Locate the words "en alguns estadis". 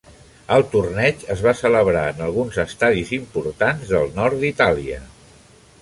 2.13-3.13